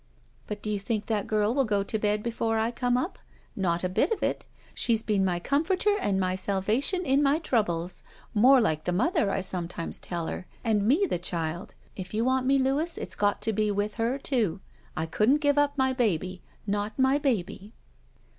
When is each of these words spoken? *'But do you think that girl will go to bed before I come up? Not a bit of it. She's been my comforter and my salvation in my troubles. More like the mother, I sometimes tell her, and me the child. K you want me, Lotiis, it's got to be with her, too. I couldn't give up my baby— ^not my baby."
*'But 0.47 0.63
do 0.63 0.71
you 0.71 0.79
think 0.79 1.05
that 1.05 1.27
girl 1.27 1.53
will 1.53 1.63
go 1.63 1.83
to 1.83 1.99
bed 1.99 2.23
before 2.23 2.57
I 2.57 2.71
come 2.71 2.97
up? 2.97 3.19
Not 3.55 3.83
a 3.83 3.87
bit 3.89 4.09
of 4.09 4.23
it. 4.23 4.45
She's 4.73 5.03
been 5.03 5.23
my 5.23 5.37
comforter 5.39 5.95
and 5.99 6.19
my 6.19 6.35
salvation 6.35 7.05
in 7.05 7.21
my 7.21 7.37
troubles. 7.37 8.01
More 8.33 8.59
like 8.59 8.85
the 8.85 8.93
mother, 8.93 9.29
I 9.29 9.41
sometimes 9.41 9.99
tell 9.99 10.25
her, 10.25 10.47
and 10.63 10.87
me 10.87 11.05
the 11.07 11.19
child. 11.19 11.75
K 11.95 12.07
you 12.17 12.25
want 12.25 12.47
me, 12.47 12.57
Lotiis, 12.57 12.97
it's 12.97 13.15
got 13.15 13.43
to 13.43 13.53
be 13.53 13.69
with 13.69 13.93
her, 14.01 14.17
too. 14.17 14.59
I 14.97 15.05
couldn't 15.05 15.37
give 15.37 15.59
up 15.59 15.77
my 15.77 15.93
baby— 15.93 16.41
^not 16.67 16.93
my 16.97 17.19
baby." 17.19 17.75